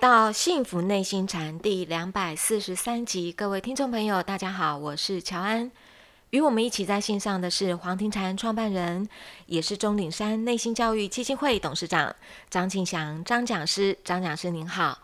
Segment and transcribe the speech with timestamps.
[0.00, 5.70] 到《幸福内心禅》第两百四十三集，各位听众朋友，大家好，我是乔安。
[6.30, 9.06] 与我们一起在线上的是黄庭禅创办人，
[9.44, 12.16] 也是钟岭山内心教育基金会董事长
[12.48, 13.98] 张庆祥张讲师。
[14.02, 15.00] 张讲师您好，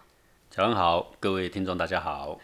[0.50, 2.38] 乔安好，各位听众大家好。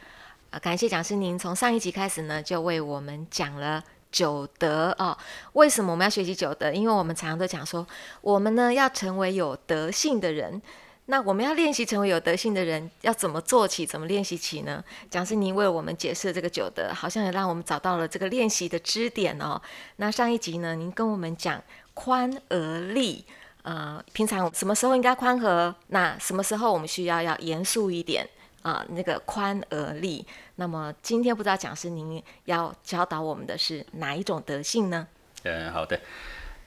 [0.50, 5.16] 啊，感谢讲师您从上一集开始呢，就为我们讲了九德哦。
[5.54, 6.70] 为什么我们要学习九德？
[6.70, 7.86] 因为我们常常都讲说，
[8.20, 10.60] 我们呢要成为有德性的人。
[11.06, 13.84] 那我们要练习成为有德性的人，要怎么做起？
[13.84, 14.82] 怎么练习起呢？
[15.10, 19.60] 讲师您为我们解释这个九德，好像也让我们找到了这个练习的支点哦。
[19.96, 21.60] 那上一集呢，您跟我们讲
[21.92, 23.24] 宽而立，
[23.62, 25.74] 呃，平常什么时候应该宽和？
[25.88, 28.26] 那什么时候我们需要要严肃一点
[28.62, 28.86] 啊？
[28.90, 30.24] 那个宽而立。
[30.54, 35.08] 那么今天不知道讲师您要教导我们的是哪一种德性呢？
[35.42, 36.00] 嗯，好的，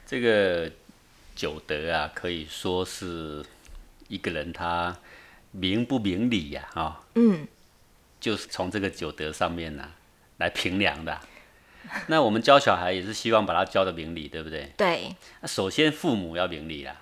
[0.06, 0.70] 这个
[1.34, 3.44] 九德啊，可以说是。
[4.08, 4.96] 一个人他
[5.52, 6.68] 明不明理呀？
[6.74, 7.48] 啊，嗯，
[8.20, 9.92] 就是从这个九德上面呢
[10.38, 11.20] 来评量的。
[12.08, 14.72] 那我们教小孩也是希望把他教的明理，对不对？
[14.78, 15.16] 对。
[15.42, 16.96] 那首先父母要明理啦。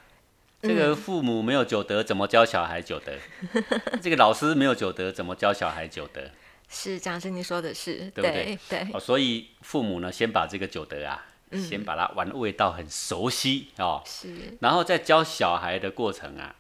[0.61, 3.13] 这个父母没有九德，怎么教小孩九德？
[4.01, 6.21] 这个老师没有九德，怎么教小孩九德？
[6.69, 8.57] 是讲师你说的是，对不对？
[8.69, 8.87] 对。
[8.93, 14.01] 哦，所以父母呢，先把这个九德啊，先把它玩味道很熟悉哦。
[14.05, 14.57] 是。
[14.61, 16.55] 然后在教小孩的过程啊。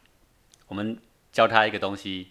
[0.67, 0.97] 我们
[1.31, 2.29] 教他一个东西，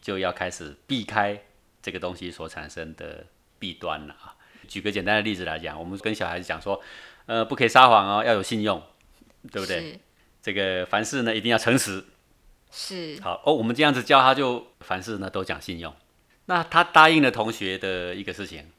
[0.00, 1.42] 就要开始避开
[1.80, 3.26] 这个东西所产生的
[3.58, 4.36] 弊端了啊！
[4.66, 6.82] 举个简单的例子来讲，我们跟小孩子讲说，
[7.26, 8.82] 呃，不可以撒谎哦，要有信用，
[9.50, 9.98] 对不对？
[10.42, 12.04] 这个凡事呢一定要诚实。
[12.70, 13.18] 是。
[13.22, 15.94] 好哦，我们这样子教他，就凡事呢都讲信用。
[16.46, 18.70] 那他答应了同学的一个事情，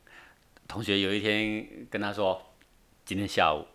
[0.67, 2.53] 同学有一天跟他说，
[3.05, 3.67] 今天下午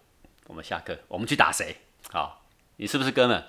[0.46, 1.76] 我们下课，我们去打谁？
[2.10, 2.44] 好，
[2.76, 3.44] 你是不是哥们？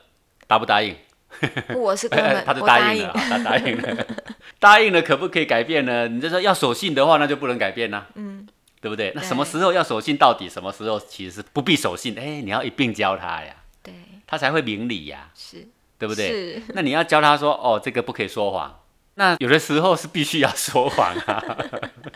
[0.47, 0.95] 答不答应？
[1.75, 4.07] 我是哥们，他就答应了，他答应了，
[4.59, 6.07] 答应了，可不可以改变呢？
[6.07, 8.47] 你就说要守信的话，那就不能改变啦，嗯，
[8.81, 9.11] 对不对？
[9.15, 10.49] 那什么时候要守信到底？
[10.49, 12.17] 什么时候其实是不必守信？
[12.17, 13.93] 哎，你要一并教他呀，对，
[14.25, 16.27] 他才会明理呀，是，对不对？
[16.27, 18.81] 是，那你要教他说，哦，这个不可以说谎，
[19.15, 21.57] 那有的时候是必须要说谎啊，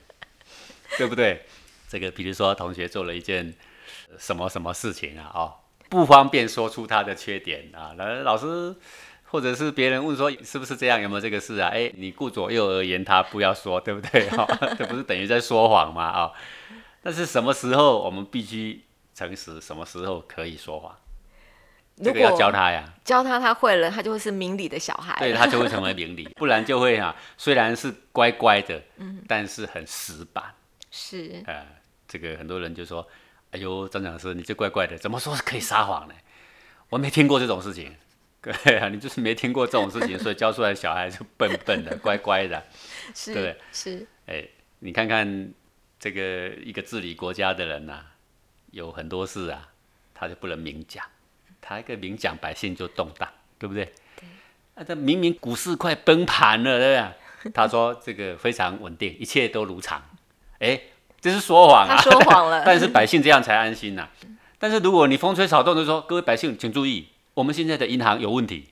[0.97, 1.45] 对不对？
[1.87, 3.53] 这个比如说同学做了一件
[4.17, 5.53] 什么什么事情啊，哦，
[5.89, 8.75] 不方便说出他的缺点啊，那老师。
[9.31, 11.69] 或者是别人问说是不是这样，有没有这个事啊？
[11.69, 14.27] 哎，你顾左右而言他，不要说，对不对？
[14.29, 14.45] 哈，
[14.77, 16.03] 这不是等于在说谎吗？
[16.03, 16.31] 啊，
[17.03, 20.95] 但是什么时候我们必须诚实，什么时候可以说谎？
[22.01, 30.45] 这个要教他呀，教他他会了，他就会是明理的小孩，对他就会成为明理， 不然就会哈，虽然是乖乖的，嗯，但是很死板。
[30.89, 31.65] 是，呃，
[32.07, 33.05] 这个很多人就说，
[33.51, 36.13] 哎呦，张讲师，你这怪怪的，怎么说可以撒谎呢？
[36.89, 37.95] 我没听过这种事情。
[38.63, 42.63] 对啊，你就是没听过这种事情，所以教出来小孩就笨笨的、乖乖的，
[43.13, 44.07] 是，对，是。
[44.25, 44.43] 哎，
[44.79, 45.53] 你看看
[45.99, 47.99] 这个一个治理国家的人呐，
[48.71, 49.69] 有很多事啊，
[50.13, 51.05] 他就不能明讲，
[51.61, 53.29] 他一个明讲，百姓就动荡，
[53.59, 53.85] 对不对？
[54.15, 54.27] 对。
[54.75, 57.03] 那他明明股市快崩盘了，对不
[57.43, 57.51] 对？
[57.53, 60.01] 他说这个非常稳定，一切都如常。
[60.59, 60.81] 哎，
[61.21, 61.95] 这是说谎啊！
[61.95, 62.63] 他说谎了。
[62.65, 64.09] 但是百姓这样才安心呐。
[64.57, 67.08] 但是如果你风吹草动的说，各位百姓请注意。
[67.39, 68.67] 我们现在的银行有问题，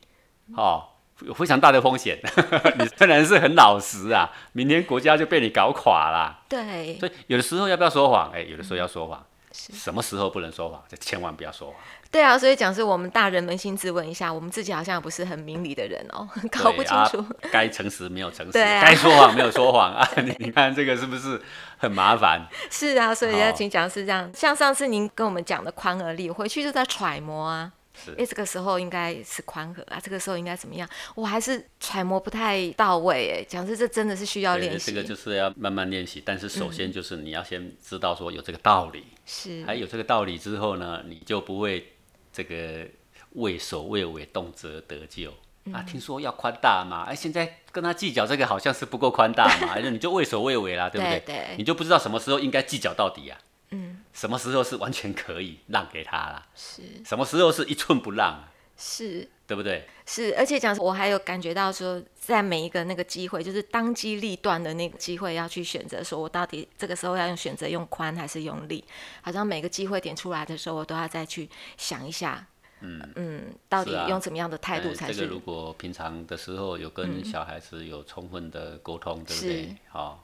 [0.54, 0.84] 哦，
[1.22, 2.20] 有非常大的风险。
[2.78, 6.44] 你虽然是很老实啊，明天国家就被你搞垮了。
[6.50, 8.30] 对，所以有的时候要不要说谎？
[8.36, 9.26] 哎，有的时候要说谎。
[9.54, 10.84] 什么时候不能说谎？
[10.90, 11.78] 就千万不要说谎。
[12.12, 17.26] 对啊，所以讲是我们大人扪心自问一下，我们自己好像不是很明理的人哦， 搞不清楚。
[17.50, 20.06] 该诚实没有诚实，该说谎没有说谎啊！
[20.18, 21.42] 你 你看这个是不是
[21.78, 22.46] 很麻烦？
[22.70, 24.30] 是啊，所以要请讲是这样。
[24.36, 27.72] 像上次您跟我们讲的宽而立，回去就在揣摩啊。
[28.18, 30.88] 哎，这个时候应该是宽和啊，这个时候应该怎么样？
[31.16, 33.46] 我还是揣摩不太到位哎。
[33.48, 36.22] 讲是这真的是需要练习，这个就是要慢慢练习。
[36.26, 41.94] 但是首先就是你要先知道说有这个道理，是，还有这个道理之后呢，你就不会
[42.32, 42.88] 这个
[43.34, 45.34] 畏首畏尾，动辄得咎
[45.74, 45.82] 啊。
[45.84, 51.20] 听说要宽大嘛，哎，现在跟他计较这个好像是不够宽大嘛， 你就畏首畏尾啦，对不对？
[51.26, 53.40] 对，你就不知道什么时候应该计较到底啊。
[53.72, 56.46] 嗯，什么时候是完全可以让给他了？
[56.56, 58.44] 是，什么时候是一寸不让？
[58.80, 59.88] 是，对不对？
[60.06, 68.84] 是，而且讲我还有感觉到说，在每一个那个机会，就是当机立断的那个机会，要去选择，说我到底这个时候要用选择用宽还是用力？
[69.22, 72.46] 好像每个机会点出来的时候，我都要再去想一下，
[72.82, 75.16] 嗯嗯，到底用怎么样的态度才是？
[75.16, 79.76] 这个如果平常的时候有跟小孩子有充分的沟通，对不对？
[79.90, 80.24] 好。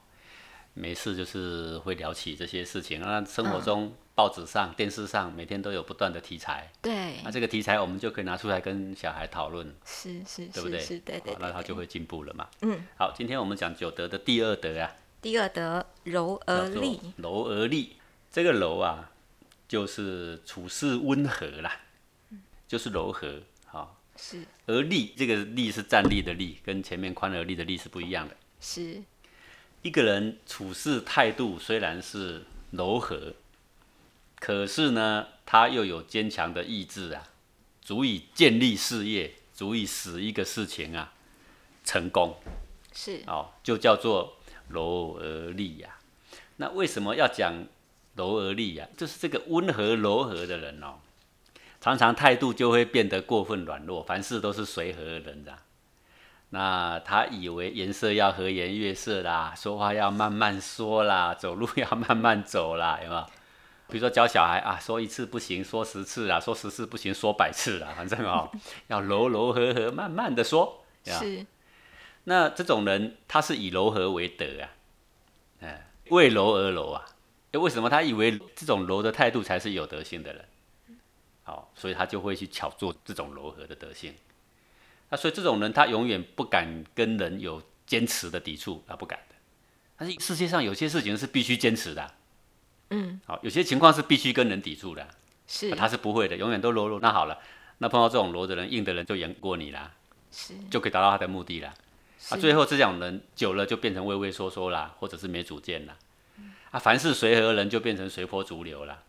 [0.74, 3.00] 没事就是会聊起这些事情。
[3.00, 10.80] 那生活中、报纸上、电视上每天都有不断的题材，对那，这个题材我们就可以拿出来跟小孩讨论，是是对不对？
[10.80, 12.48] 是是，对对那他就会进步了嘛。
[12.62, 17.96] 嗯，好，今天我们讲九德的第二德啊，第二德柔而立，柔而立。
[18.30, 19.12] 这个柔啊，
[19.68, 21.80] 就是处事温和啦，
[22.30, 23.40] 嗯就是柔和。
[23.66, 28.36] 好、是而立这个立是站立的立，跟前面宽而立的立是不一样的。
[28.60, 29.00] 是
[29.84, 33.34] 一个人处事态度虽然是柔和，
[34.40, 37.22] 可是呢，他又有坚强的意志啊，
[37.82, 41.12] 足以建立事业，足以使一个事情啊
[41.84, 42.34] 成功。
[42.94, 44.38] 是哦，就叫做
[44.68, 45.98] 柔而立呀、
[46.56, 47.52] 那为什么要讲
[48.14, 50.94] 柔而立呀、就是这个温和柔和的人哦，
[51.82, 55.58] 常常态度就会变得过分软弱，凡事都是随和的人的。
[56.54, 63.26] 那他以为颜色要和颜悦色啦，说话要慢慢说啦，走路要慢慢走啦，有没有？
[63.88, 68.48] 比如说教小孩啊，说一次不行，说十次啦，说十次不行，说百次啦，反正哦，
[68.86, 70.84] 要柔柔和和，慢慢的说。
[71.04, 71.44] 是
[72.22, 74.70] 那这种人，他是以柔和为德啊，
[75.60, 77.04] 哎，为柔而柔啊。
[77.50, 80.44] 诶为什么他以为这种柔的态度才是有德性的人？
[81.42, 84.14] 好，所以他就会去巧做这种柔和的德性。
[85.14, 89.36] 那所以这种人，他永远不敢跟人有坚持的抵触，他不敢的。
[89.96, 92.14] 但是世界上有些事情是必须坚持的啊、
[92.90, 95.08] 嗯好，有些情况是必须跟人抵触的啊、
[95.46, 96.98] 是他是不会的，永远都柔弱。
[96.98, 97.38] 那好了，
[97.78, 99.92] 那碰到这种柔的人、硬的人，就赢过你啦，
[100.32, 101.72] 是就可以达到他的目的啦。
[102.30, 105.96] 啊，最后这种人久了就变成畏畏缩缩啦，或者是没主见啦。
[106.72, 109.00] 啊，凡是随和人就变成随波逐流了。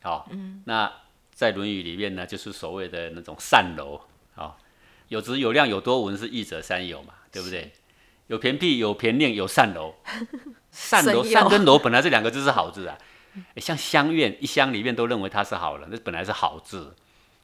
[0.00, 0.30] 好、
[0.64, 0.90] 那
[1.34, 4.00] 在《论语》里面呢，就是所谓的那种善柔，
[4.34, 4.58] 好、
[5.08, 7.72] 有质有量有多闻是益者三有嘛，对不对？
[8.26, 9.94] 有偏僻有偏念有善柔，
[10.72, 11.40] 善柔损友。
[11.40, 12.98] 善跟楼本来这两个字是好字啊，
[13.54, 16.96] 诶像乡院一乡里面都认为它是好人，那本来是好字，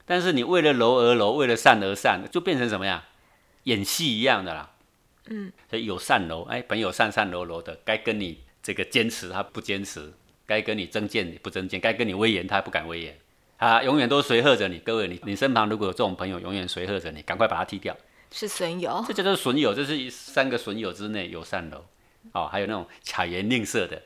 [0.05, 3.05] 但是你为了楼而楼，为了善而善，就变成什么呀？
[3.63, 4.71] 演戏一样的啦。
[5.27, 10.11] 嗯，所以有善楼，哎，本有善善柔柔的，该跟你这个坚持他不坚持，
[10.45, 13.17] 该跟你争辩不争辩，该跟你威严他不敢威严，
[13.57, 14.79] 啊，永远都随和着你。
[14.79, 17.95] 各位，你你身旁如果有这种朋友，永远随和着你，赶快把他踢掉。
[18.31, 21.85] 是损友这叫做损友，这是三个损友之内有善柔，
[22.33, 24.01] 哦，还有那种巧言令色的，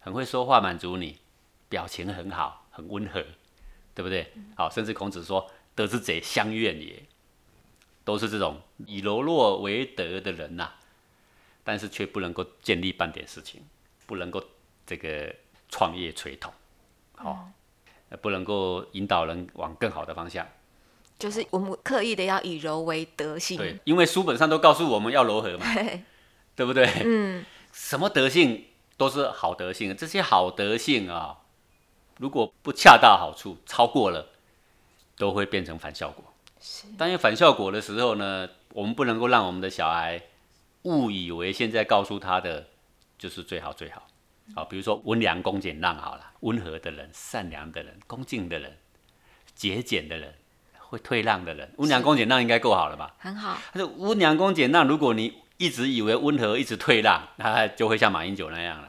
[0.00, 1.18] 很会说话满足你，
[1.68, 3.24] 表情很好，很温和，
[3.94, 4.32] 对不对？
[4.54, 7.02] 好、甚至孔子说“德之者，相怨也”，
[8.04, 10.72] 都是这种以柔弱为德的人呐、
[11.64, 13.62] 但是却不能够建立半点事情，
[14.06, 14.42] 不能够
[14.86, 15.34] 这个
[15.68, 16.52] 创业垂头，
[17.18, 17.52] 哦，呃
[18.20, 20.46] 不能够引导人往更好的方向。
[21.18, 25.64] 就是我们刻意的要以柔为德性，对，因为书本上都告诉我们要柔和嘛。
[26.56, 26.86] 对，不对？
[27.04, 28.66] 嗯， 什么德性
[28.96, 31.38] 都是好德性，这些好德性啊，
[32.18, 34.30] 如果不恰到好处，超过了，
[35.16, 36.24] 都会变成反效果。
[36.60, 40.20] 是当有反效果的时候呢，我们不能够让我们的小孩
[40.82, 42.66] 误以为现在告诉他的
[43.16, 44.06] 就是最好最好。
[44.54, 48.76] 啊，比如说温良恭俭让好了，温和的人、善良的人、恭敬的人、
[49.54, 50.34] 节俭的人、
[50.78, 53.14] 会退让的人，温良恭俭让应该够好了吧？
[53.18, 58.88] 很好，但是温良恭俭让，如果你一直以为温和，一直退让，那就会像马英九那样了。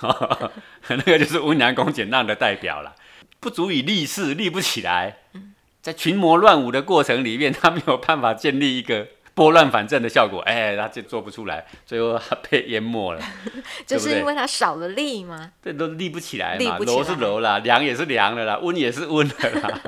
[0.88, 2.94] 那个就是温良恭俭让的代表了，
[3.38, 5.18] 不足以立事，立不起来。
[5.82, 9.08] 在群魔乱舞的过程里面，他没有办法建立一个
[9.40, 13.22] 拨乱反正的效果，哎，他就做不出来，最后他被淹没了。
[13.88, 19.80] 就是因为他少了力嘛，这都立不起来嘛，立不起来柔是柔啦，凉也是凉的啦，温也是温的啦，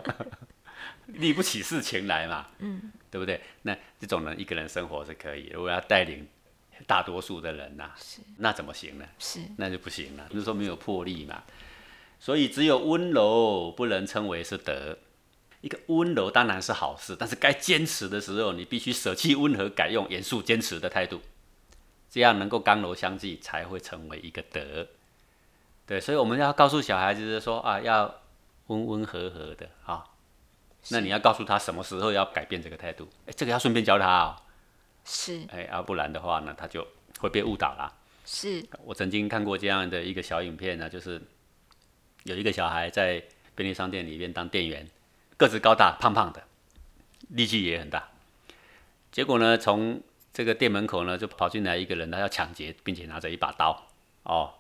[1.09, 3.43] 立不起事情来嘛，嗯，对不对？
[3.61, 6.27] 那这种人一个人生活是可以，如果要带领
[6.87, 7.91] 大多数的人呐、
[8.39, 9.05] 那怎么行呢？
[9.19, 11.43] 是那就不行了，就是说没有魄力嘛。
[12.19, 14.97] 所以只有温柔不能称为是德。
[15.63, 21.23] 一个温柔当然是好事，但是该坚持的时候，你必须舍弃温和，改用严肃坚持的态度，
[22.11, 24.87] 这样能够刚柔相济，才会成为一个德。
[25.87, 28.13] 对，所以我们要告诉小孩子就是说啊，要
[28.67, 30.05] 温温和和的啊。
[30.89, 34.37] 那你要告诉他什么时候要改变这个态度，哎，这个要顺便教他哦，
[35.05, 36.85] 是哎，要、不然的话呢，他就
[37.21, 37.93] 会被误导啦。
[38.25, 41.23] 是我曾经看过这样的一个小影片呢，就是
[42.25, 43.23] 有一个小孩在
[43.55, 44.89] 便利商店里面当店员，
[45.43, 46.45] 个子高大，胖胖的，
[47.31, 48.11] 力气也很大。
[49.11, 50.01] 结果呢，从
[50.33, 53.89] 这个店门口呢就跑进来一个人，他要抢劫，并且拿着一把刀，
[54.23, 54.55] 哦，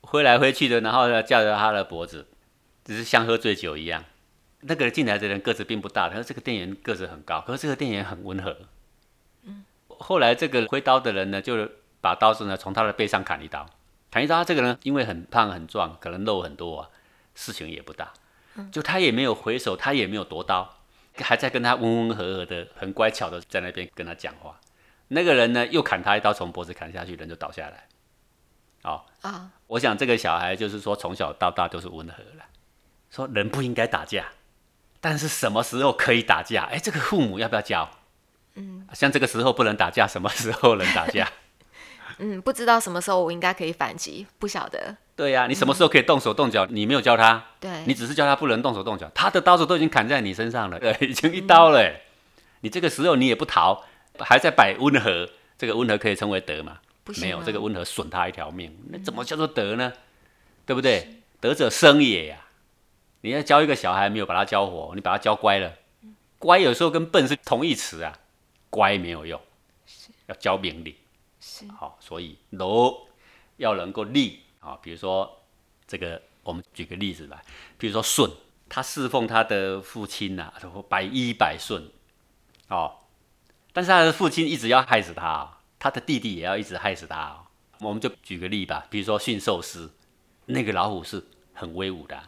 [0.00, 2.26] 挥来挥去的，然后呢架着他的脖子，
[2.84, 4.04] 只是像喝醉酒一样。
[4.62, 8.56] 那个进来的人个子并不大，但是这个店员个子很高，可是这个店员很温和。
[9.44, 11.68] 嗯后来这个挥刀的人呢，就
[12.00, 13.64] 把刀子呢从他的背上砍一刀，
[14.10, 16.88] 砍一刀他这个人因为很胖很壮，可能肉很多啊，
[17.36, 18.12] 事情也不大，
[18.72, 20.78] 就他也没有回手，他也没有夺刀，
[21.16, 24.58] 还在跟他温温和和的、很乖巧的在那边跟他讲话。
[25.08, 27.86] 那个人呢，又砍他一刀，从脖子砍下去，人就倒下来。
[28.82, 32.44] 哦啊，我想这个小孩就是说从小到大都是温和了，
[33.10, 34.26] 说人不应该打架，
[35.00, 36.64] 但是什么时候可以打架？
[36.64, 37.90] 哎，这个父母要不要教？
[38.54, 41.30] 嗯，像这个时候不能打架，什么时候能打架？
[42.20, 44.96] 嗯，不知道什么时候我应该可以反击，不晓得。
[45.16, 46.66] 对呀，你什么时候可以动手动脚？
[46.66, 51.92] 你没有教他，对，你只是教他不能动手动脚，他的刀子都已经砍在你身上了，对， 已经一刀了。
[52.60, 53.84] 你这个时候你也不逃，
[54.18, 56.78] 还在摆温和，这个温和可以称为德吗？
[57.20, 59.92] 没有，这个温和损他一条命，那怎么叫做德呢？
[60.64, 61.22] 对不对？
[61.40, 62.36] 德者生也呀。
[63.22, 65.72] 你要教一个小孩，没有把他教活，你把他教乖了，
[66.38, 68.18] 乖有时候跟笨是同义词啊，
[68.70, 69.40] 乖没有用，
[70.26, 70.96] 要教明理。
[71.76, 73.08] 好，所以柔
[73.56, 74.78] 要能够立啊。
[74.82, 75.42] 比如说
[75.86, 77.42] 这个，我们举个例子来，
[77.78, 78.30] 比如说舜，
[78.68, 80.52] 他侍奉他的父亲呐，
[80.88, 81.88] 百依百顺
[82.68, 82.96] 哦。
[83.72, 87.44] 但是他的父亲一直要害死他，他的弟弟也要一直害死他。
[87.80, 89.88] 我们就举个例吧，比如说驯兽师，
[90.46, 92.22] 那个老虎是很威武的，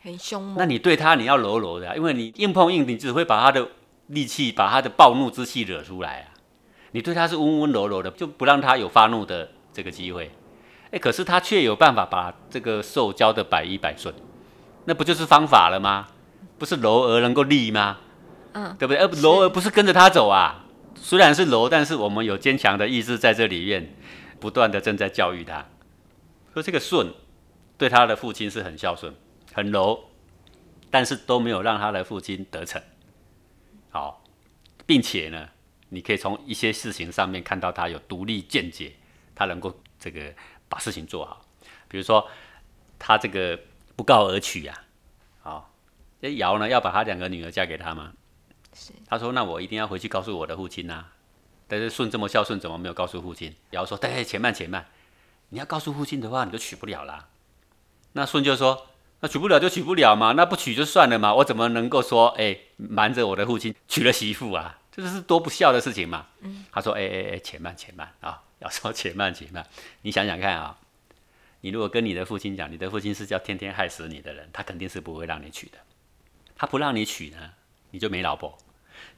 [0.00, 0.54] 很凶猛。
[0.56, 3.68] 那你对他你要柔柔的，因为你硬碰硬，你只会把他的
[4.06, 6.33] 力气、把他的暴怒之气惹出来啊。
[6.94, 10.30] 你对他是温温柔柔的，就不让他有发怒的这个机会。
[10.92, 14.14] 哎，可是他却有办法把这个兽教的百依百顺，
[14.84, 16.06] 那不就是方法了吗？
[16.56, 17.98] 不是柔而能够立吗？
[18.52, 19.02] 嗯，对不对？
[19.02, 20.66] 而柔而不是跟着他走啊。
[20.94, 23.96] 虽然是柔，但是我们有坚强的意志在这里面，
[24.38, 25.66] 不断的正在教育他。
[26.52, 27.12] 说这个顺
[27.76, 29.12] 对他的父亲是很孝顺、
[29.52, 29.98] 很柔，
[30.92, 32.80] 但是都没有让他的父亲得逞。
[33.90, 34.22] 好，
[34.86, 35.48] 并且呢。
[35.94, 38.92] 你可以从一些事情上面看到他有独立见解，
[39.32, 40.34] 他能够这个
[40.68, 41.40] 把事情做好。
[41.86, 42.28] 比如说，
[42.98, 43.56] 他这个
[43.94, 44.76] 不告而娶呀，
[45.40, 45.72] 好，
[46.20, 48.12] 这尧呢要把他两个女儿嫁给他吗？
[48.74, 48.92] 是。
[49.06, 51.06] 他说：“那我一定要回去告诉我的父亲呐。”
[51.68, 53.54] 但是舜这么孝顺，怎么没有告诉父亲？
[53.70, 54.86] 尧说：“对，且慢且慢，
[55.50, 57.28] 你要告诉父亲的话，你就娶不了啦。”
[58.14, 58.88] 那舜就说
[59.20, 66.26] ：“那娶不了就娶不了嘛，那不娶就算了嘛，我怎么能够说哎瞒着我的父亲娶了媳妇啊？”这是多不孝的事情嘛？
[66.40, 69.66] 嗯，他说：“哎哎哎，且慢且慢啊，要说 且慢且慢。
[70.02, 70.78] 你想想看啊，
[71.62, 75.78] 你如果跟你的父亲讲，你的父亲是叫天天害死你的人，他肯定是不会让你娶的。
[76.54, 77.54] 他不让你娶呢，
[77.90, 78.56] 你就没老婆；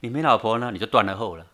[0.00, 1.46] 你没老婆呢，你就断了后了。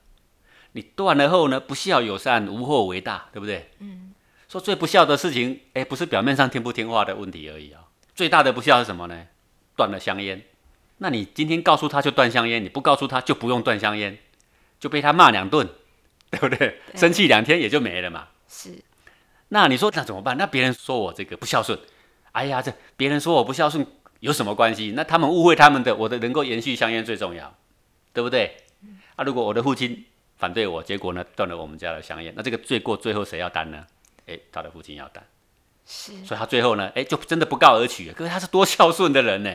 [0.74, 3.72] 你断了后呢，不孝有善，无后为大，对不对？
[3.80, 4.14] 嗯，
[4.48, 7.88] 说最不孝的事情，哎，不是表面上听不听话的问题而已啊。
[8.14, 9.26] 最大的不孝是什么呢？
[9.74, 10.40] 断了香烟。”
[11.02, 14.16] 那你今天告诉他就断香烟，你不告诉他就不用断香烟，
[14.78, 15.68] 就被他骂两顿，
[16.30, 16.80] 对不对？
[16.94, 18.28] 生气两天也就没了嘛。
[18.48, 18.70] 是。
[19.48, 20.38] 那你说那怎么办？
[20.38, 21.76] 那别人说我这个不孝顺，
[22.30, 23.84] 哎呀，这别人说我不孝顺
[24.20, 24.92] 有什么关系？
[24.94, 27.52] 那他们误会他们的，我的能够延续香烟最重要，
[28.12, 28.58] 对不对？
[29.16, 30.04] 啊，如果我的父亲
[30.38, 33.84] 反对我，结果呢断了我们家的香烟，那这个罪过最后谁要担呢？
[34.28, 35.26] 哎，他的父亲要担。
[35.84, 36.12] 是。
[36.24, 38.12] 所以他最后呢，哎，就真的不告而取。
[38.12, 39.50] 可是他是多孝顺的人呢。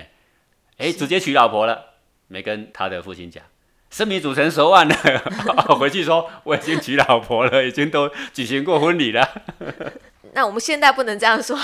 [0.78, 1.96] 哎，直接娶老婆了，
[2.28, 3.44] 没跟他的父亲讲，
[3.90, 4.96] 生米煮成熟饭了，
[5.78, 9.28] 回去说我已经娶老婆了，已经都举行过婚礼了。
[10.34, 11.58] 那我们现在不能这样说。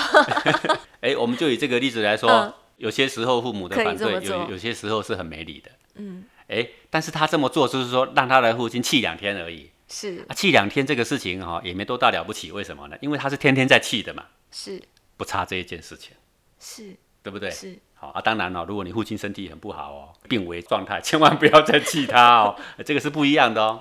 [1.00, 5.70] 哎，我们就以这个例子来说，有些时候父母的反对，有有些时候是很没理的。
[5.94, 9.70] 嗯，哎，但是他这么做就是说让他的父亲气两天而已。
[9.86, 12.96] 是啊，气两天这个事情哈也没多大了不起，为什么呢？
[13.00, 14.24] 因为他是天天在气的嘛。
[14.50, 14.82] 是，
[15.16, 16.12] 不差这一件事情。
[16.58, 17.50] 是，对不对？
[17.50, 17.78] 是。
[18.12, 23.80] 啊，当然了，如果你父亲身体很不好哦，病危状态，千万不要再气他哦，这个是不一样的哦。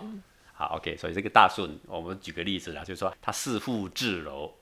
[0.54, 4.54] 好，OK，所以这个大顺，我们举个例子啦，就是说他弑父自柔，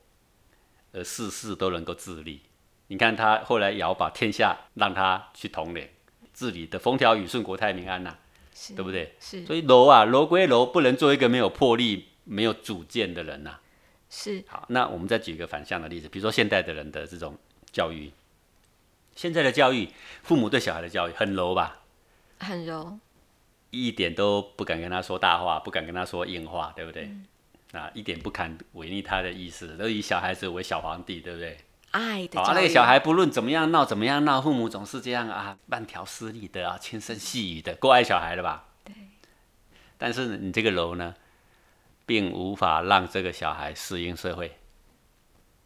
[0.94, 2.42] 而事事都能够自立。
[2.88, 5.88] 你看他后来尧把天下让他去统领，
[6.34, 8.16] 治理的风调雨顺，国泰民安呐，
[8.76, 9.14] 对不对？
[9.20, 9.46] 是。
[9.46, 13.60] 所以柔啊，柔归柔，不能做一个没有魄力、没有主见的人呐。
[14.10, 14.44] 是。
[14.48, 17.38] 好，那我们再举一个反向的例子，比如说现代的人的这种
[17.72, 18.12] 教育。
[19.16, 19.90] 现在的教育，
[20.24, 21.82] 父母对小孩的教育很柔吧？
[22.40, 22.98] 很柔，
[23.70, 27.12] 一点都不敢跟他说大话，不敢跟他说硬话，对不对？
[27.74, 31.58] 啊，一点不敢违逆他的意思，都以小孩子为小皇帝，对不对？
[31.92, 38.66] 爱的那个小孩不论怎么样闹，怎么样闹，父母总是这样啊，慢条斯理的啊，轻声细语的，够爱小孩了吧？
[38.84, 38.94] 对。
[39.98, 41.14] 但是你这个柔呢，
[42.06, 44.58] 并无法让这个小孩适应社会，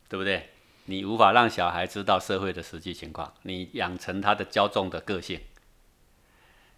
[0.10, 0.50] 对不对？
[0.86, 5.42] 你无法让小孩知道社会的实际情况，你养成他的骄纵的个性。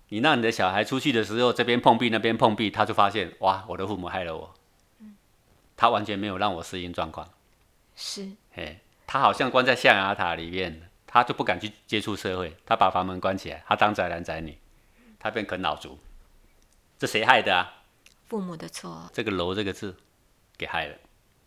[0.10, 4.54] 你让你的小孩出去的时候，这边碰壁那边碰壁，他就发现哇，我的父母害了我。
[5.76, 7.30] 他完全没有让我适应状况。
[7.96, 14.58] 是，嘿，他好像关在象牙塔里面，他就不敢去接触社会，他把房门关起来，他当宅男宅女，
[15.20, 16.00] 他变啃老族，
[16.98, 17.84] 这谁害的啊？
[18.28, 19.96] 父母的错，这个“楼”这个字
[20.58, 20.96] 给害了。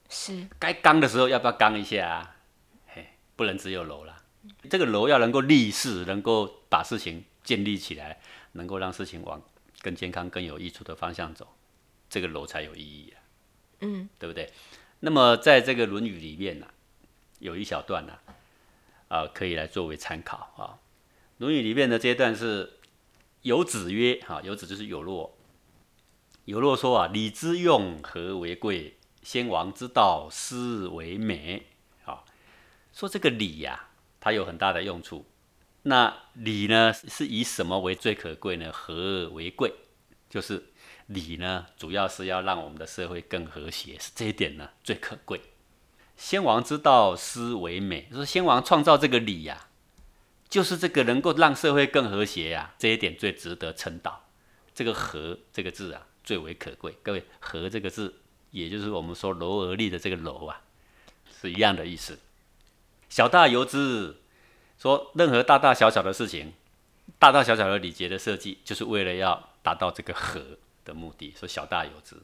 [0.08, 2.36] 是该刚的时候要不要刚一下啊？
[3.40, 4.22] 不能只有楼啦，
[4.68, 8.20] 这个楼要能够立事，能够把事情建立起来，
[8.52, 9.42] 能够让事情往
[9.80, 11.48] 更健康、更有益处的方向走，
[12.10, 13.16] 这个楼才有意义啊。
[13.80, 14.52] 嗯，对不对？
[14.98, 16.66] 那么在这个《论语》里面呢、
[17.38, 18.12] 有一小段呢、
[19.08, 20.76] 啊，可以来作为参考啊。
[21.38, 22.74] 《论语》里面的这一段是
[23.40, 25.34] 有子曰：“哈、有子就是有若。
[26.44, 31.68] 有若说啊，礼之用，和为贵；先王之道，斯为美。”
[33.00, 33.88] 说这个礼呀、
[34.20, 35.24] 它有很大的用处。
[35.84, 38.70] 那礼呢，是以什么为最可贵呢？
[38.70, 39.72] 和为贵，
[40.28, 40.66] 就是
[41.06, 45.40] 礼呢，主要是要让我们的社会更和谐，是这一点呢最可贵。
[46.18, 48.06] 先王之道，斯为美。
[48.12, 49.68] 说先王创造这个礼呀、
[50.50, 54.28] 就是这个能够让社会更和谐呀、这一点最值得称道。
[54.74, 56.94] 这个“和”这个字啊，最为可贵。
[57.02, 58.16] 各位，“和”这个字，
[58.50, 60.60] 也就是我们说柔而立的这个“柔”啊，
[61.40, 62.18] 是一样的意思。
[63.10, 64.16] 小大由之，
[64.78, 66.52] 说任何大大小小的事情，
[67.18, 70.40] 大大小小的礼节的设计，就是为了要达到这个和
[70.84, 71.34] 的目的。
[71.36, 72.14] 说小大由之，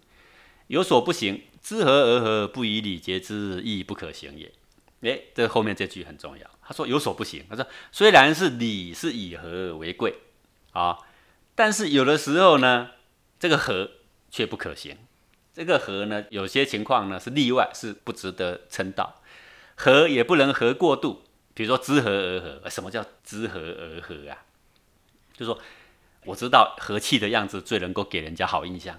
[0.69, 4.52] 有所不行，知和而和，不以礼节之，亦不可行也。
[5.00, 6.49] 诶，这后面这句很重要。
[6.62, 10.14] 他说有所不行，他说虽然是礼是以和为贵
[10.71, 10.99] 啊，
[11.57, 12.90] 但是有的时候呢，
[13.40, 13.90] 这个和
[14.31, 14.97] 却不可行。
[15.52, 19.23] 这个和呢，有些情况呢是例外，是不值得称道。
[19.76, 21.23] 和也不能和过度，
[21.54, 22.68] 比如说知和而和。
[22.68, 24.42] 什么叫知和而和啊？
[25.33, 25.59] 就是说
[26.25, 28.98] 我知道和气的样子最能够给人家好印象。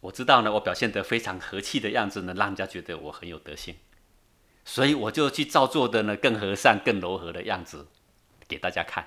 [0.00, 3.74] 我知道呢，我表现得非常和气的样子呢，让人家觉得我很有德性，
[4.64, 7.86] 所以我就去照做的呢更和善、更柔和的样子
[8.48, 9.04] 给大家看。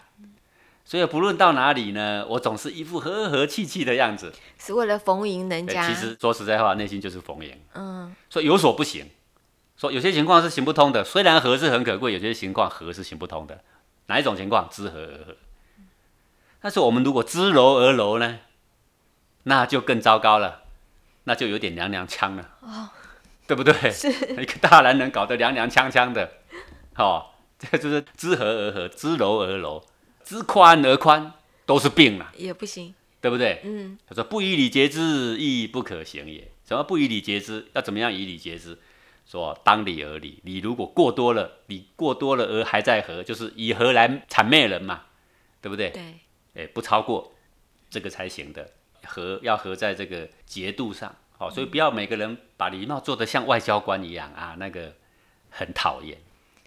[0.83, 4.33] 所以不论到哪里呢，我总是一副和和气气的样子。
[4.57, 5.87] 是为了逢迎人家。
[5.87, 7.55] 其实说实在话，内心就是逢迎。
[7.75, 9.07] 嗯，所以有所不行，
[9.79, 11.05] 说有些情况是行不通的。
[11.05, 13.63] 虽然和是很可贵，有些情况和是行不通的。
[14.07, 14.67] 哪一种情况？
[14.69, 15.37] 知和而和。
[16.59, 18.39] 但是我们如果知柔而柔呢，
[19.43, 20.63] 那就更糟糕了，
[21.23, 22.89] 那就有点娘娘腔了，哦，
[23.47, 23.73] 对不对？
[23.89, 24.09] 是
[24.41, 26.29] 一个大男人搞得娘娘腔腔的，
[26.97, 29.85] 哦，这就是知和而和，知柔而柔，
[30.25, 31.31] 知宽而宽，
[31.65, 32.93] 都是病了，也不行。
[33.21, 33.61] 对不对？
[33.65, 36.49] 嗯，他说：“不以礼节之，亦不可行也。
[36.65, 37.67] 什么不以礼节之？
[37.73, 38.79] 要怎么样以礼节之？
[39.29, 45.03] 说当礼而礼，你如果过多了，礼过多了而还在和，就是以和来谄媚人嘛，
[45.61, 45.91] 对不对？
[45.91, 46.19] 对，
[46.55, 47.33] 哎，不超过
[47.89, 48.71] 这个才行的。
[49.05, 54.93] 和要和在这个节度上，好、所以不要每个人把礼貌做得像外交官一样啊，那个
[55.49, 56.17] 很讨厌。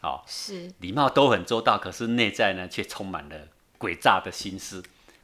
[0.00, 3.48] 哦、是礼貌都很周到，可是内在呢却充满了
[3.78, 4.82] 诡诈的心思，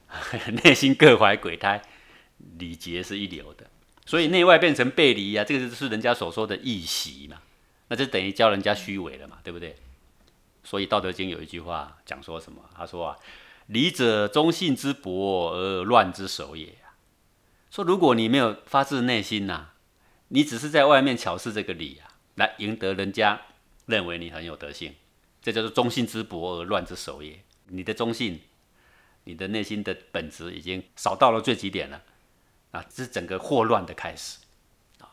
[0.62, 1.81] 内心各怀鬼胎，
[2.59, 3.66] 礼节是一流的，
[4.09, 7.42] 所以内外变成背离啊，这个就是人家所说的异习嘛，
[7.88, 9.77] 那就等于教人家虚伪了嘛，对不对？
[10.64, 12.62] 所以《道德经》有一句话讲说什么？
[12.75, 13.16] 他说啊，
[13.66, 16.75] 礼者忠信之薄而乱之首也。
[17.71, 19.73] 说如果你没有发自内心呐、
[20.29, 23.38] 你只是在外面巧示这个礼啊，来赢得人家
[23.85, 24.94] 认为你很有德性，
[25.42, 27.38] 这叫做忠信之薄而乱之首也。
[27.66, 28.40] 你的忠信，
[29.25, 32.01] 你的内心的本质已经少到了最极点了
[32.70, 34.38] 啊，这是整个祸乱的开始
[35.00, 35.09] 啊。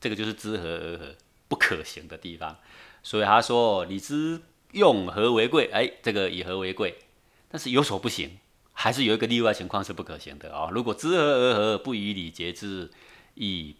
[0.00, 1.14] 这个就是知和而和
[1.48, 2.56] 不可行的地方。
[3.02, 4.40] 所以他说：“你知
[4.72, 6.98] 用，和为贵。”哎，这个以和为贵，
[7.48, 8.38] 但是有所不行，
[8.72, 12.90] 还是有一个例外情况是不可行的啊、如果知和而和，不以礼节之，
[13.34, 13.74] 亦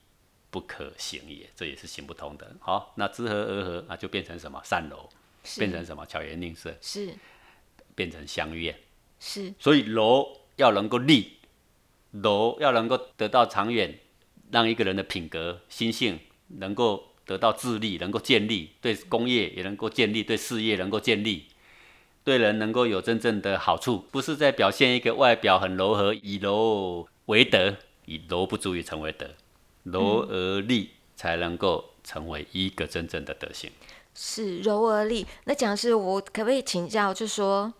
[0.50, 2.56] 不可行也，这也是行不通的。
[2.60, 5.08] 好，那知和而和啊，就变成什么善柔，
[5.44, 7.14] 是变成什么巧言令色，是
[7.94, 8.76] 变成相悦。
[9.20, 11.38] 是所以柔要能够立，
[12.12, 13.98] 柔要能够得到长远，
[14.50, 21.46] 让一个人的品格、心性能够得到自立，能够建立，对工业也能够建立，对事业能够建立，
[22.22, 29.26] 对人能够有真正的好处，不是在表现一个外表很柔和，以柔为德，以柔不足以成为德，
[29.84, 33.70] 柔而立才能够成为一个真正的德行。
[34.14, 35.26] 是柔而立。
[35.44, 37.72] 那讲师，我可不可以请教，就是说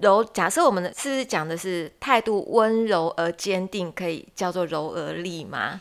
[0.00, 0.24] 柔？
[0.24, 5.80] 假设我们的是讲的是态度温柔而坚定，可以叫做柔而立吗？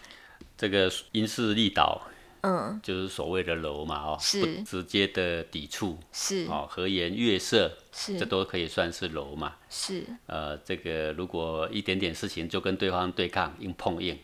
[0.58, 2.02] 这个因势利导
[2.42, 9.56] 嗯，就是所谓的柔嘛，哦，是不直接的抵触，是哦，和颜悦色，是这是都可以算是柔嘛。
[9.70, 14.18] 是呃，这个如果一点点事情就跟对方对抗，硬碰硬，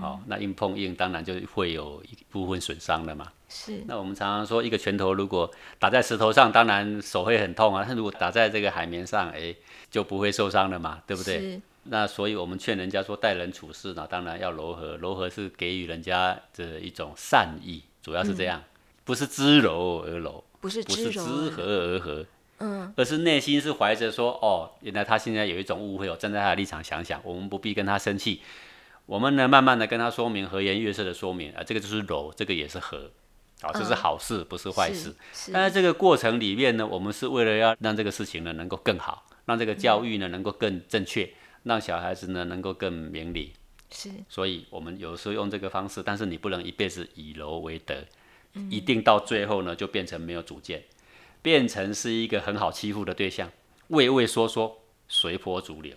[0.00, 3.32] 好、那硬碰硬当然就会有一部分损伤了嘛。
[3.48, 7.84] 是那我们常常说，一个拳头如果打在石头上，当然手会很痛啊。
[7.86, 9.54] 但如果打在这个海绵上，哎，
[9.90, 11.38] 就不会受伤了嘛，对不对？
[11.38, 18.62] 是那所以我们劝人家说，待人处事呢，当然要柔和，柔和是给予人家的一种善意，主要是这样，
[19.04, 22.26] 不是知柔而柔，不是不是知知和而和，
[22.58, 28.42] 嗯，而是内心是怀着说，哦，原来他现在有一种误会，我站在他的立场想想，我们不必跟他生气，
[29.08, 33.10] 我们呢慢慢的跟他说明，和颜悦色的说明，啊，这个就是柔，这个也是和，
[33.62, 35.14] 好、这是嗯好事，不是坏事。
[35.32, 43.54] 是但是这个过程里面呢，我们是为了要让这个事情呢能够更好，让这个教育呢能够更正确，让小孩子呢能够更明理。
[43.90, 48.04] 是所以我们有时候用这个方式，但是你不能一辈子以柔为德，
[48.68, 50.82] 一定到最后呢就变成没有主见，
[51.40, 53.50] 变成是一个很好欺负的对象，
[53.86, 55.96] 畏畏缩缩，随波逐流。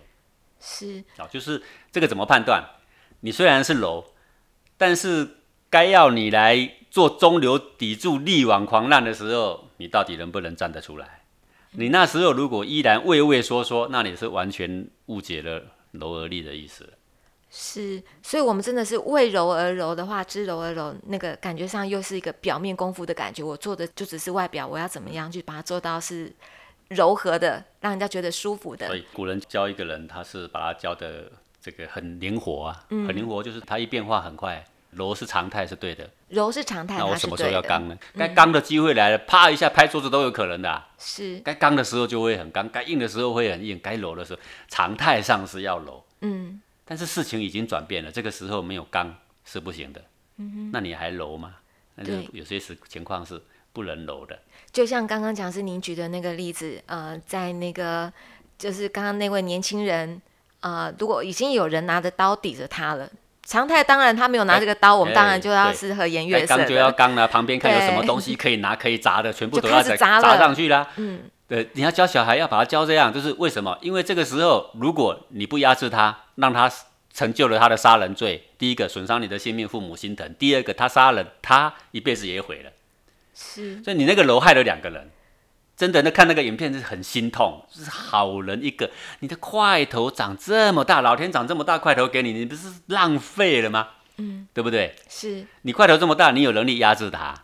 [0.58, 2.64] 是啊，就是这个怎么判断？
[3.22, 4.04] 你虽然是柔，
[4.76, 5.28] 但是
[5.70, 11.22] 该要你来做中流砥柱、力挽狂澜的时候，你到底能不能站得出来？
[11.72, 16.90] 你那时候如果依然畏畏缩缩，那你是完全误解了柔而力的意思了。
[17.48, 23.42] 是，所以我们真的是为柔而柔的话，知柔而柔，那个感觉上又是一个表面功夫的感觉。
[23.42, 26.34] 我做的就只是外表，我要怎么样去把它做到是
[26.88, 28.86] 柔和的，让人家觉得舒服的。
[28.88, 31.30] 所以古人教一个人，他是把他教的
[31.62, 34.64] 这个很灵活啊，很灵活，就是它一变化很快。
[34.90, 36.10] 柔是常态，是对的。
[36.28, 37.50] 柔是常态，那我什么时候？
[37.50, 37.96] 要刚呢？
[38.14, 46.04] 该刚的机会来了，啪一下拍桌子都有可能的啊、是，该刚的时候就会很刚，该硬的时候会很硬，该柔的时候常态上是要柔。
[46.20, 49.14] 嗯，但是事情已经转变了，这个时候没有刚
[49.46, 50.04] 是不行的。
[50.36, 51.54] 嗯那你还柔吗？
[51.94, 53.40] 那就对有些时情况是
[53.72, 54.38] 不能柔的。
[54.72, 58.12] 就像刚刚讲是您举的那个例子，呃，在那个
[58.58, 60.20] 就是刚刚那位年轻人，
[60.62, 63.08] 呃，如果已经有人拿着刀抵着他了，
[63.46, 66.90] 常态当然他没有拿这个刀，我们当然就要是和颜悦色该刚就要。
[66.90, 70.88] 刚了，旁边看有什么东西可以拿可以砸的，全部都要砸砸上去啦。
[70.96, 73.76] 嗯，对，你要教小孩要把他教这样，就是为什么？
[73.80, 76.70] 因为这个时候，如果你不压制他，让他
[77.12, 82.70] 成就了他的杀人罪，第一个损伤你的性命，父母心疼；第二个，他杀人，他一辈子也毁了。
[83.34, 85.10] 是所以你那个楼害了两个人，
[85.74, 93.88] 真的，那看那个影片是很心痛，就是好人一个，你的块头长这么大，老天长这么大块头给你，你不是浪费了吗？
[94.18, 94.94] 嗯，对不对？
[95.08, 97.34] 是你块头这么大，你有能力压制它，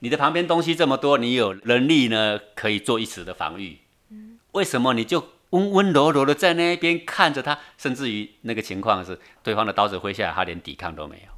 [0.00, 3.78] 你的旁边东西这么多，你有能力呢可以做一时的防御。
[4.10, 11.32] 嗯为什么你就温温柔柔的在那边看着他，甚至于那个情况是对方的刀子挥下来，他连抵抗都没有，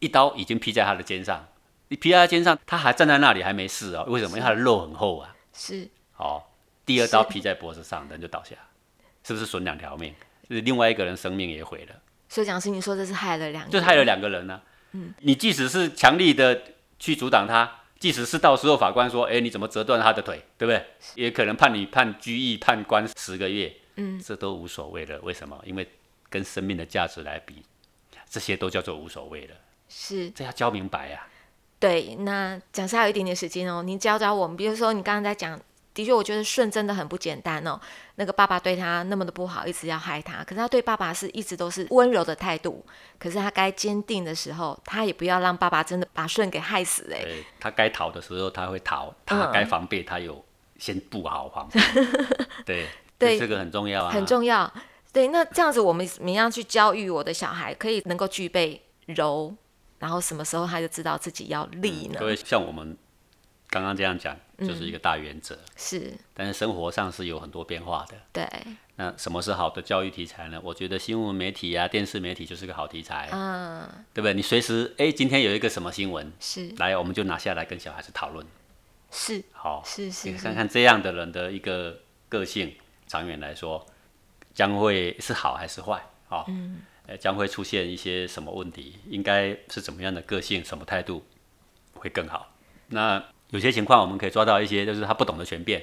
[0.00, 1.46] 一刀已经劈在他的肩上，
[1.88, 4.04] 你劈在他肩上，他还站在那里还没事哦。
[4.08, 4.30] 为什么？
[4.30, 5.31] 因为他的肉很厚啊。
[5.52, 6.42] 是哦，
[6.84, 8.56] 第二刀劈在脖子上，人就倒下，
[9.24, 10.14] 是不是损两条命？
[10.48, 11.94] 就是另外一个人生命也毁了。
[12.28, 14.60] 所以讲师，你说这是害了两就害了两个人呢、
[14.92, 16.62] 嗯，你即使是强力的
[16.98, 20.84] 去阻挡他，即使是到时候法官说，哎，你怎么折断他的腿，对不对？
[21.14, 25.20] 也可能判你判拘役、判关十个月，嗯，这都无所谓了。
[25.20, 25.60] 为什么？
[25.64, 25.86] 因为
[26.30, 27.62] 跟生命的价值来比，
[28.28, 29.54] 这些都叫做无所谓了。
[29.88, 31.26] 是这要教明白呀、
[31.82, 32.14] 对。
[32.20, 35.60] 那讲师还有一点点时间哦，您教教我们，比如说你刚刚在讲。
[35.94, 37.78] 的确，我觉得顺真的很不简单哦。
[38.14, 42.82] 那个爸爸对他那么的不好，一直要害他，可是他对爸爸是一直都是温柔的态度。
[43.18, 50.42] 可是他该坚定的时候，他也不要让爸爸真的把顺给害死哎、对他该逃的时候他会逃，他嗯该防备他有
[50.78, 51.78] 先布好防 备。
[52.64, 52.86] 对
[53.18, 54.72] 对这个很重要啊，很重要。
[55.12, 59.54] 对，那这样子我们怎么样去教育我的小孩，可以能够具备柔，
[60.02, 62.16] 然后什么时候他就知道自己要立呢？
[62.18, 62.96] 各位像我们
[63.70, 65.56] 刚刚这样讲，就是一个大原则。
[65.76, 68.16] 是，但是生活上是有很多变化的。
[68.32, 68.44] 对，
[68.96, 70.60] 那什么是好的教育题材呢？
[70.64, 74.34] 我觉得新闻媒体啊、电视媒体就是个好题材，嗯，对不对？
[74.34, 78.44] 你随时哎，今天有一个什么新闻，是来我们就拿下来跟小孩子讨论。
[79.12, 82.74] 是好，是是是你看看这样的人的一个个性，
[83.06, 83.86] 长远来说
[84.52, 86.02] 将会是好还是坏？
[86.28, 88.96] 哦，嗯，呃，将会出现一些什么问题？
[89.08, 91.24] 应该是怎么样的个性、什么态度
[91.94, 92.52] 会更好？
[92.88, 95.82] 那有些情况我们可以抓到一些，就是他不懂得权变，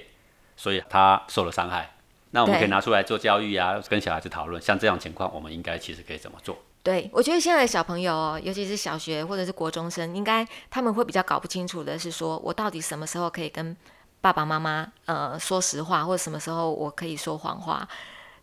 [0.56, 1.96] 所以他受了伤害。
[2.32, 4.62] 那我们可以拿出来做教育啊，跟小孩子讨论。
[4.62, 6.58] 像这样情况，我们应该其实可以怎么做？
[6.82, 13.76] 对，我觉得现在的小朋友哦，尤其是小学或者是国中生，应该他们会比较搞不清楚的是说，我到底什么时候可以跟
[14.22, 17.88] 爸爸妈妈呃说实话，或者什么时候我可以说谎话。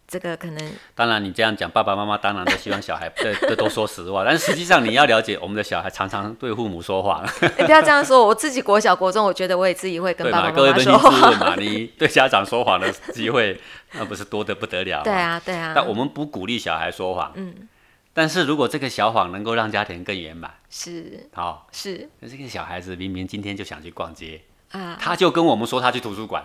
[0.08, 10.30] 这个可能当然，你这样讲，爸爸妈妈当然都希望小孩 对对都说实话，但是实际上你要了解，我们的小孩常常对父母说谎，欸不要这样说，我自己国小国中，我觉得我也自己会跟？
[10.30, 11.20] 爸爸各位扪心妈妈说话。
[11.20, 13.60] 自问嘛， 你对家长说谎的机会，
[13.92, 15.04] 那不是多得不得了吗？
[15.04, 15.12] 对。
[15.12, 15.72] 啊，对啊。
[15.74, 17.68] 但我们不鼓励小孩说谎，嗯，
[18.14, 24.40] 但是如果这个小谎能够让家庭更圆满，是好、是那这个小孩子明明今天就想去逛街，
[24.70, 26.44] 啊他就跟我们说他去图书馆，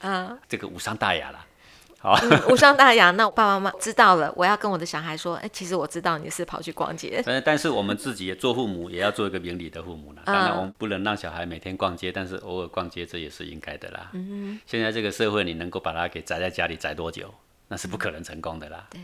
[0.00, 1.46] 啊，这个无伤大雅啦。
[2.00, 3.10] 好、嗯无伤大雅。
[3.10, 7.22] 那我爸爸妈妈知道了，我要跟我的小孩说，哎，其实我知道你是跑去逛街。
[7.26, 10.22] 但但是我们自己也做父母，也要做一个明理的父母啦。
[10.24, 14.10] 当然，嗯我们不能让小孩每天逛街，但是偶尔逛街这也是应该的啦。
[14.12, 17.34] 嗯现在这个社会，你能够把他给宅在家里宅多久？
[17.70, 19.00] 那是不可能成功的啦，对，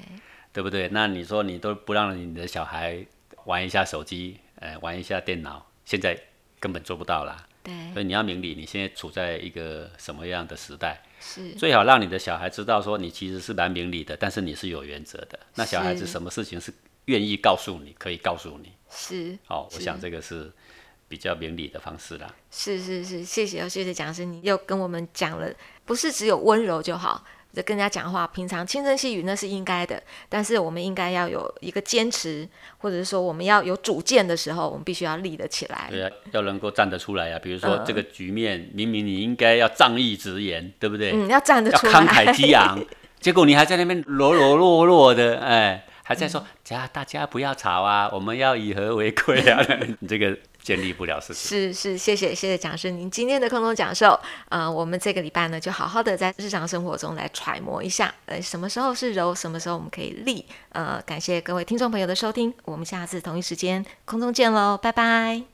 [0.52, 0.88] 对不对？
[0.90, 3.04] 那你说你都不让你的小孩
[3.44, 6.18] 玩一下手机，呃，玩一下电脑，现在
[6.58, 7.44] 根本做不到啦。
[7.62, 11.02] 对，所以你要明理，你现在处在一个什么样的时代？
[11.26, 15.38] 是最好让你的小孩知道说你其实是蛮明理的，但是你是有原则的。
[15.54, 16.70] 那小孩子什么事情是
[17.06, 18.72] 愿意告诉你，可以告诉你。
[18.90, 20.52] 是哦，我想这个是
[21.08, 22.32] 比较明理的方式啦。
[22.50, 25.50] 是是是，谢谢哦，谢谢讲师，你又跟我们讲了，
[25.86, 27.24] 不是只有温柔就好。
[27.54, 35.86] 就跟人家讲话，平常轻声细语那是应该的，但是我们应该要有一个坚持，或者是说我们要有主见的时候，我们必须要立得起来。
[35.90, 37.38] 对啊，要能够站得出来啊。
[37.38, 41.12] 比如说嗯这个局面，明明你应该要仗义直言，对不对？
[41.12, 41.92] 嗯，要站得出来。
[41.92, 42.78] 慷慨激昂，
[43.20, 49.64] 结果你还在那边柔柔弱弱的，哎，还在说家大家不要吵啊，我们要以和为贵啊，
[50.00, 51.48] 你这个建立不了事情。
[51.48, 65.53] 是是，谢谢谢谢讲师您今天的空中讲授，呃，我们这个礼拜呢就好好的在日常生活中来揣摩一下，呃，什么时候是柔，什么时候我们可以立，呃，感谢各位听众朋友的收听，我们下次同一时间空中见喽，拜拜。